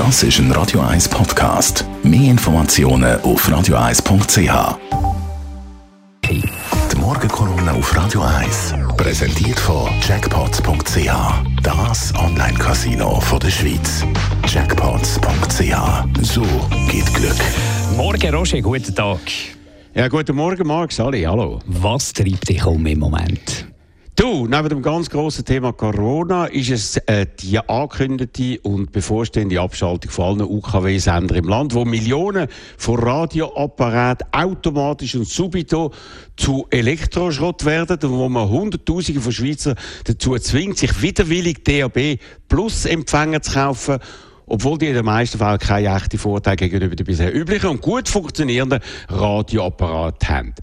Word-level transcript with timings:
Das 0.00 0.22
ist 0.22 0.38
ein 0.38 0.50
Radio 0.52 0.80
1 0.80 1.10
Podcast. 1.10 1.84
Mehr 2.02 2.30
Informationen 2.30 3.20
auf 3.20 3.46
radio1.ch. 3.46 4.78
Die 6.24 6.96
Morgenkolumne 6.96 7.72
auf 7.72 7.94
Radio 7.94 8.22
1 8.22 8.76
präsentiert 8.96 9.60
von 9.60 9.90
Jackpots.ch. 10.00 11.10
Das 11.62 12.14
Online-Casino 12.14 13.22
der 13.42 13.50
Schweiz. 13.50 14.02
Jackpots.ch. 14.48 16.22
So 16.22 16.46
geht 16.90 17.12
Glück. 17.12 17.36
Morgen, 17.94 18.34
Roger, 18.34 18.62
guten 18.62 18.94
Tag. 18.94 19.20
Ja, 19.92 20.08
guten 20.08 20.34
Morgen, 20.34 20.66
Marc. 20.66 20.92
Sali, 20.92 21.24
hallo. 21.24 21.58
Was 21.66 22.14
treibt 22.14 22.48
dich 22.48 22.64
um 22.64 22.86
im 22.86 23.00
Moment? 23.00 23.69
Du, 24.20 24.46
neben 24.46 24.68
dem 24.68 24.82
ganz 24.82 25.08
grossen 25.08 25.46
Thema 25.46 25.72
Corona 25.72 26.44
ist 26.44 26.68
es 26.68 26.96
äh, 27.06 27.24
die 27.38 27.58
angekündigte 27.58 28.60
und 28.60 28.92
bevorstehende 28.92 29.58
Abschaltung 29.58 30.10
von 30.10 30.24
allen 30.26 30.42
UKW-Sendern 30.42 31.38
im 31.38 31.48
Land, 31.48 31.72
wo 31.72 31.86
Millionen 31.86 32.46
von 32.76 32.98
Radioapparaten 32.98 34.26
automatisch 34.30 35.14
und 35.14 35.26
subito 35.26 35.94
zu 36.36 36.66
Elektroschrott 36.68 37.64
werden 37.64 37.96
und 38.02 38.18
wo 38.18 38.28
man 38.28 38.50
Hunderttausende 38.50 39.22
von 39.22 39.32
Schweizern 39.32 39.76
dazu 40.04 40.36
zwingt, 40.36 40.76
sich 40.76 41.00
widerwillig 41.00 41.64
DAB 41.64 42.18
Plus 42.46 42.84
Empfänger 42.84 43.40
zu 43.40 43.54
kaufen 43.54 44.00
obwohl 44.50 44.78
die 44.78 44.88
in 44.88 44.94
den 44.94 45.04
meisten 45.04 45.38
Fällen 45.38 45.58
keine 45.58 45.96
echten 45.96 46.18
Vorteile 46.18 46.56
gegenüber 46.56 46.96
den 46.96 47.06
bisher 47.06 47.34
üblichen 47.34 47.70
und 47.70 47.80
gut 47.80 48.08
funktionierenden 48.08 48.80
Radioapparaten 49.08 50.28
haben. 50.28 50.54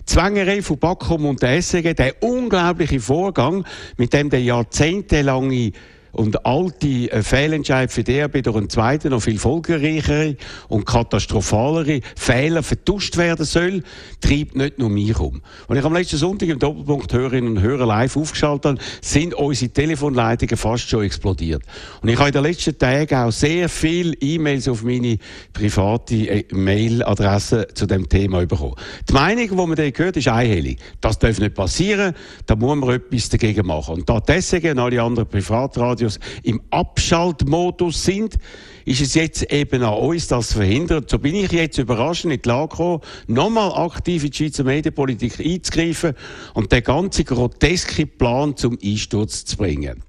Die 0.00 0.04
Zwängerei 0.04 0.62
von 0.62 0.78
Backum 0.78 1.24
und 1.26 1.40
der 1.40 1.62
SEG, 1.62 1.94
der 1.94 2.22
unglaubliche 2.22 2.98
Vorgang, 2.98 3.64
mit 3.96 4.12
dem 4.12 4.30
der 4.30 4.42
jahrzehntelange 4.42 5.72
und 6.16 6.46
alte 6.46 7.12
äh, 7.12 7.22
Fehlentscheid 7.22 7.92
für 7.92 8.02
DRB 8.02 8.42
durch 8.42 8.56
einen 8.56 8.70
zweiten, 8.70 9.10
noch 9.10 9.20
viel 9.20 9.38
folgenreichere 9.38 10.36
und 10.68 10.86
katastrophalere 10.86 12.00
Fehler 12.16 12.62
vertuscht 12.62 13.16
werden 13.18 13.44
soll, 13.44 13.82
treibt 14.20 14.56
nicht 14.56 14.78
nur 14.78 14.88
mich 14.88 15.18
um. 15.18 15.42
Und 15.68 15.76
ich 15.76 15.84
am 15.84 15.92
letzten 15.92 16.16
Sonntag 16.16 16.48
im 16.48 16.58
Doppelpunkt 16.58 17.12
Hörerinnen 17.12 17.56
und 17.56 17.62
Hörer 17.62 17.86
live 17.86 18.16
aufgeschaltet 18.16 18.64
habe, 18.64 18.80
sind 19.02 19.34
unsere 19.34 19.70
Telefonleitungen 19.70 20.56
fast 20.56 20.88
schon 20.88 21.04
explodiert. 21.04 21.62
Und 22.00 22.08
ich 22.08 22.16
habe 22.18 22.28
in 22.28 22.34
den 22.34 22.44
letzten 22.44 22.78
Tagen 22.78 23.14
auch 23.14 23.32
sehr 23.32 23.68
viele 23.68 24.14
E-Mails 24.14 24.68
auf 24.68 24.82
meine 24.82 25.18
private 25.52 26.14
äh, 26.14 26.44
Mailadresse 26.50 27.68
zu 27.74 27.86
dem 27.86 28.08
Thema 28.08 28.46
bekommen. 28.46 28.74
Die 29.08 29.12
Meinung, 29.12 29.48
die 29.48 29.54
man 29.54 29.74
da 29.74 29.90
gehört, 29.90 30.16
ist 30.16 30.28
einhellig. 30.28 30.78
Das 31.00 31.18
darf 31.18 31.38
nicht 31.38 31.54
passieren, 31.54 32.14
da 32.46 32.56
muss 32.56 32.76
man 32.76 32.88
etwas 32.88 33.28
dagegen 33.28 33.66
machen. 33.66 33.96
Und 33.96 34.08
da 34.08 34.18
deswegen 34.20 34.78
und 34.78 34.78
alle 34.78 35.02
anderen 35.02 35.28
Privatradios 35.28 36.05
Radios 36.06 36.20
im 36.42 36.62
Abschaltmodus 36.70 38.04
sind, 38.04 38.36
ist 38.84 39.00
es 39.00 39.14
jetzt 39.14 39.50
eben 39.52 39.82
an 39.82 39.94
uns, 39.94 40.28
das 40.28 40.48
zu 40.48 40.54
verhindern. 40.54 41.04
So 41.08 41.18
bin 41.18 41.34
ich 41.34 41.50
jetzt 41.52 41.78
überrascht 41.78 42.24
in 42.24 42.30
die 42.30 42.40
Lage 42.48 42.68
gekommen, 42.68 43.00
nochmal 43.26 43.72
aktiv 43.72 44.24
in 44.24 44.30
die 44.30 44.36
Schweizer 44.36 44.64
Medienpolitik 44.64 45.40
einzugreifen 45.40 46.14
und 46.54 46.72
den 46.72 46.82
ganzen 46.82 47.24
grotesken 47.24 48.08
Plan 48.16 48.56
zum 48.56 48.78
Einsturz 48.82 49.44
zu 49.44 49.56
bringen. 49.56 50.02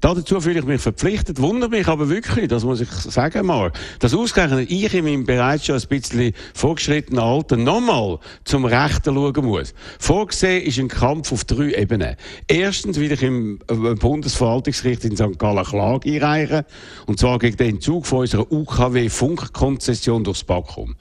Dazu 0.00 0.40
fühle 0.40 0.60
ich 0.60 0.64
mich 0.64 0.80
verpflichtet, 0.80 1.40
wundert 1.42 1.70
mich 1.70 1.86
aber 1.86 2.08
wirklich, 2.08 2.48
das 2.48 2.64
muss 2.64 2.80
ich 2.80 2.90
sagen 2.90 3.44
mal, 3.46 3.70
dass 3.98 4.14
ausgerechnet 4.14 4.70
ich 4.70 4.94
in 4.94 5.04
meinem 5.04 5.24
bereits 5.24 5.66
schon 5.66 5.76
ein 5.76 5.88
bisschen 5.88 6.32
vorgeschrittenen 6.54 7.22
Alter 7.22 7.58
nochmal 7.58 8.18
zum 8.44 8.64
Rechten 8.64 9.14
schauen 9.14 9.44
muss. 9.44 9.74
Vorgesehen 9.98 10.62
ist 10.62 10.78
ein 10.78 10.88
Kampf 10.88 11.32
auf 11.32 11.44
drei 11.44 11.74
Ebenen. 11.74 12.16
Erstens 12.48 12.98
will 12.98 13.12
ich 13.12 13.22
im 13.22 13.58
äh, 13.68 13.94
Bundesverwaltungsgericht 13.94 15.04
in 15.04 15.16
St. 15.16 15.38
Gallen 15.38 15.64
Klage 15.64 16.10
einreichen, 16.10 16.64
und 17.06 17.18
zwar 17.20 17.38
gegen 17.38 17.58
den 17.58 17.70
Entzug 17.74 18.06
von 18.06 18.20
unserer 18.20 18.50
UKW-Funkkonzession 18.50 20.24
durchs 20.24 20.44
Backrum. 20.44 20.96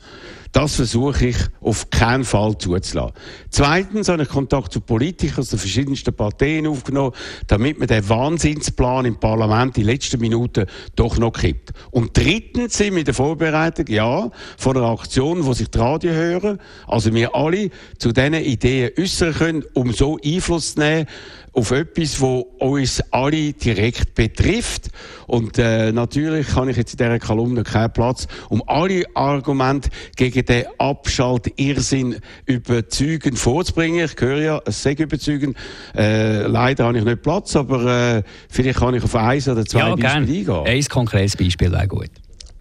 Das 0.52 0.75
versuche 0.75 1.28
ich 1.28 1.38
auf 1.61 1.89
keinen 1.89 2.23
Fall 2.23 2.58
zuzulassen. 2.58 3.14
Zweitens 3.50 4.10
habe 4.10 4.23
ich 4.23 4.30
Kontakt 4.30 4.73
zu 4.73 4.82
Politikern 4.82 5.39
aus 5.39 5.49
den 5.49 5.60
verschiedensten 5.60 6.14
Parteien 6.14 6.65
aufgenommen, 6.65 7.14
damit 7.48 7.77
man 7.77 7.87
den 7.87 8.08
Wahnsinnsplan 8.10 9.05
im 9.05 9.20
Parlament 9.20 9.77
in 9.77 9.86
letzten 9.86 10.20
Minuten 10.20 10.65
doch 10.95 11.17
noch 11.17 11.33
kippt. 11.33 11.71
Und 11.92 12.17
drittens 12.17 12.77
sind 12.77 12.93
wir 12.93 12.99
in 12.99 13.05
der 13.05 13.14
Vorbereitung, 13.14 13.86
ja, 13.88 14.32
von 14.58 14.77
einer 14.77 14.89
Aktion, 14.89 15.45
wo 15.45 15.54
sich 15.54 15.70
die 15.70 15.77
Radio 15.77 16.11
hören, 16.11 16.59
also 16.88 17.14
wir 17.14 17.36
alle 17.36 17.70
zu 17.99 18.11
diesen 18.11 18.33
Ideen 18.33 18.92
äußern 18.98 19.33
können, 19.33 19.64
um 19.73 19.93
so 19.93 20.17
Einfluss 20.23 20.73
zu 20.73 20.80
nehmen 20.80 21.05
auf 21.54 21.71
etwas, 21.71 22.21
wo 22.21 22.39
uns 22.59 23.02
alle 23.11 23.54
direkt 23.54 24.15
betrifft. 24.15 24.89
Und 25.27 25.58
äh, 25.58 25.92
natürlich 25.92 26.55
habe 26.55 26.71
ich 26.71 26.77
jetzt 26.77 26.93
in 26.93 26.98
dieser 26.98 27.20
Kolumne 27.20 27.64
keinen 27.64 27.92
Platz, 27.92 28.27
um 28.49 28.64
alle 28.67 29.04
Argumente 29.14 29.89
gegen 30.15 30.39
den 30.44 30.66
Abschalt-Irrsinn 30.77 32.17
überzeugend 32.45 33.38
vorzubringen. 33.38 34.05
Ich 34.05 34.20
höre 34.20 34.42
ja, 34.42 34.61
es 34.66 34.82
sei 34.83 34.94
überzeugend. 34.94 35.58
Äh, 35.95 36.48
leider 36.48 36.86
habe 36.86 36.98
ich 36.98 37.04
nicht 37.04 37.22
Platz, 37.22 37.55
aber 37.55 38.17
äh, 38.17 38.23
vielleicht 38.50 38.80
kann 38.80 38.94
ich 38.94 39.04
auf 39.04 39.16
eins 39.16 39.48
oder 39.48 39.66
zwei 39.66 39.80
ja, 39.80 39.95
Beispiele 39.95 40.55
eingehen. 40.55 40.66
Ein 40.66 40.83
konkretes 40.86 41.36
Beispiel 41.36 41.72
wäre 41.72 41.88
gut. 41.88 42.10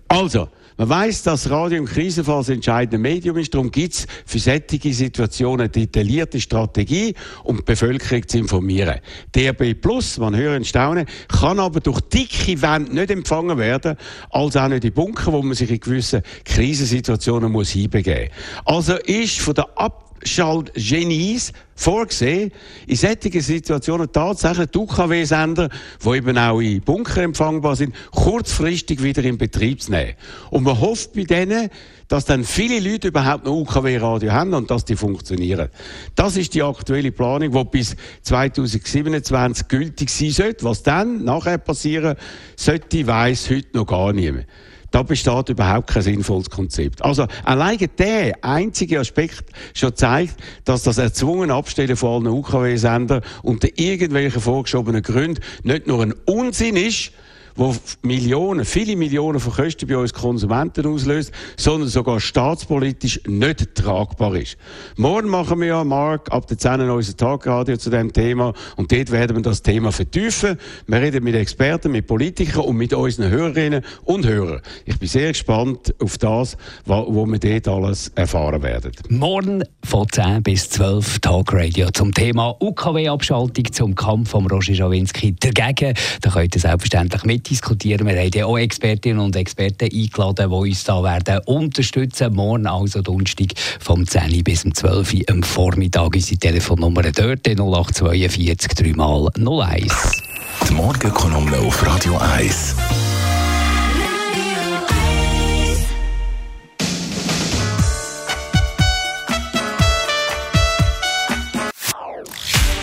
Also, 0.09 0.49
man 0.79 0.89
weiß, 0.89 1.25
dass 1.25 1.51
Radio 1.51 1.79
im 1.79 1.87
Krisenfall 1.87 2.39
das 2.39 2.51
entscheidende 2.51 2.99
Medium 2.99 3.37
ist. 3.37 3.53
Darum 3.53 3.73
gibt 3.73 3.95
es 3.95 4.07
für 4.25 4.39
solche 4.39 4.95
Situationen 4.95 5.63
eine 5.63 5.69
detaillierte 5.71 6.41
Strategie, 6.41 7.15
um 7.43 7.57
die 7.57 7.63
Bevölkerung 7.65 8.29
zu 8.29 8.39
informieren. 8.39 9.01
DRB 9.35 9.75
Plus, 9.75 10.19
man 10.19 10.37
hören 10.37 10.65
staunen, 10.65 11.07
kann 11.27 11.59
aber 11.59 11.81
durch 11.81 12.01
dicke 12.03 12.63
Wände 12.63 12.95
nicht 12.95 13.11
empfangen 13.11 13.59
werden, 13.59 13.97
als 14.31 14.57
auch 14.57 14.69
nicht 14.69 14.85
in 14.85 14.93
Bunker, 14.93 15.33
wo 15.33 15.43
man 15.43 15.55
sich 15.55 15.69
in 15.69 15.81
gewissen 15.81 16.23
Krisensituationen 16.45 17.51
muss 17.51 17.71
hinbegeben 17.71 18.29
muss. 18.65 18.77
Also 18.77 18.95
ist 18.99 19.41
von 19.41 19.55
der 19.55 19.67
Ab 19.77 20.08
Schaltgenies 20.23 21.53
vorgesehen, 21.75 22.53
in 22.87 22.97
solchen 22.97 23.41
Situationen 23.41 24.11
tatsächlich 24.11 24.71
die 24.71 24.79
UKW-Sender, 24.79 25.69
die 26.05 26.17
eben 26.17 26.37
auch 26.37 26.61
in 26.61 26.81
Bunker 26.81 27.23
empfangbar 27.23 27.77
sind, 27.77 27.95
kurzfristig 28.11 29.03
wieder 29.03 29.25
in 29.25 29.39
Betrieb 29.39 29.81
zu 29.81 29.93
nehmen. 29.93 30.15
Und 30.51 30.65
man 30.65 30.81
hofft 30.81 31.13
bei 31.13 31.25
denen, 31.25 31.71
dass 32.09 32.25
dann 32.25 32.43
viele 32.43 32.81
Leute 32.81 33.09
überhaupt 33.09 33.45
noch 33.45 33.53
UKW-Radio 33.53 34.33
haben 34.33 34.55
und 34.55 34.71
dass 34.71 34.85
die 34.85 34.97
funktionieren. 34.97 35.69
Das 36.15 36.37
ist 36.37 36.55
die 36.55 36.63
aktuelle 36.63 37.13
Planung, 37.13 37.53
die 37.53 37.65
bis 37.65 37.95
2027 38.23 39.69
gültig 39.69 40.11
sein 40.11 40.31
sollte. 40.31 40.65
Was 40.65 40.83
dann 40.83 41.23
nachher 41.23 41.59
passieren 41.59 42.17
sollte, 42.57 43.07
weiss 43.07 43.51
heute 43.51 43.77
noch 43.77 43.87
gar 43.87 44.13
niemand. 44.13 44.47
Da 44.91 45.03
besteht 45.03 45.49
überhaupt 45.51 45.89
kein 45.89 46.03
sinnvolles 46.03 46.49
Konzept. 46.49 47.05
Also 47.05 47.27
alleine 47.45 47.89
der 47.89 48.33
einzige 48.43 49.01
Aspekt 49.01 49.45
schon 49.75 49.95
zeigt, 49.95 50.37
dass 50.65 50.83
das 50.83 50.99
erzwungene 50.99 51.53
Abstellen 51.53 51.97
von 51.97 52.27
allen 52.27 52.35
UKW-Sendern 52.35 53.23
unter 53.43 53.69
irgendwelchen 53.77 54.41
vorgeschobenen 54.41 55.03
Gründen 55.03 55.43
nicht 55.63 55.87
nur 55.87 56.03
ein 56.03 56.15
Unsinn 56.25 56.77
ist, 56.77 57.13
wo 57.59 57.75
Millionen, 58.03 58.65
viele 58.65 58.97
Millionen 58.97 59.41
von 59.41 59.53
Kosten 59.53 59.87
bei 59.89 59.97
uns 59.97 60.15
Konsumenten 60.15 60.87
auslöst, 60.87 61.33
sondern 61.57 61.89
sogar 61.89 62.21
staatspolitisch 62.21 63.21
nicht 63.27 63.75
tragbar 63.75 64.37
ist. 64.37 64.57
Morgen 64.97 65.29
machen 65.29 65.61
wir 65.61 65.67
ja, 65.67 65.85
Mark, 65.85 66.33
ab 66.33 66.47
der 66.47 66.57
10 66.57 66.89
unser 66.89 67.17
Tagradio 67.17 67.77
zu 67.77 67.91
dem 67.91 68.13
Thema 68.13 68.55
und 68.77 68.93
dort 68.93 69.11
werden 69.11 69.37
wir 69.37 69.43
das 69.43 69.63
Thema 69.63 69.91
vertiefen. 69.91 70.57
Wir 70.87 71.01
reden 71.01 71.25
mit 71.25 71.35
Experten, 71.35 71.91
mit 71.91 72.07
Politikern 72.07 72.65
und 72.65 72.77
mit 72.77 72.93
unseren 72.93 73.29
Hörerinnen 73.29 73.85
und 74.05 74.25
Hörern. 74.25 74.63
Ich 74.85 74.99
bin 74.99 75.09
sehr 75.09 75.29
gespannt 75.33 75.93
auf 76.01 76.17
das, 76.17 76.57
wo 76.85 77.27
wir 77.27 77.39
dort 77.39 77.69
alles 77.69 78.13
erfahren 78.15 78.63
werden. 78.63 78.93
Morgen 79.09 79.65
von 79.83 80.07
10 80.09 80.45
bis 80.45 80.71
12 80.71 81.19
Tagradio 81.19 81.91
zum 81.91 82.15
Thema 82.15 82.55
UKW-Abschaltung 82.61 83.73
zum 83.73 83.97
Kampf 83.97 84.31
von 84.31 84.47
Roger 84.47 84.75
Schawinski 84.75 85.35
dagegen. 85.35 85.95
Da 86.21 86.31
könnt 86.31 86.55
ihr 86.55 86.61
selbstverständlich 86.61 87.25
mit 87.25 87.48
diskutieren. 87.51 88.07
Wir 88.07 88.21
haben 88.21 88.43
auch 88.45 88.59
Expertinnen 88.59 89.21
und 89.21 89.37
Experten 89.37 89.85
eingeladen, 89.85 90.51
die 90.51 90.55
uns 90.55 90.85
da 90.85 91.03
werden 91.03 91.41
unterstützen. 91.47 92.35
Morgen, 92.35 92.67
also 92.67 93.03
Donnerstag, 93.03 93.53
vom 93.81 94.07
10 94.07 94.45
bis 94.45 94.63
zum 94.63 94.75
12 94.75 95.15
Uhr 95.15 95.21
am 95.29 95.43
Vormittag. 95.43 96.15
Unsere 96.15 96.39
Telefonnummer 96.39 97.03
dort 97.03 97.47
0842 97.47 98.75
3 98.75 98.93
mal 98.95 99.29
01. 99.37 99.93
Die 100.69 100.75
Morgen 100.75 101.13
kommen 101.13 101.51
wir 101.51 101.61
auf 101.61 101.87
Radio 101.87 102.17
1. 102.19 102.98